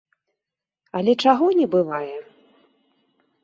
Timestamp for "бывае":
1.77-2.17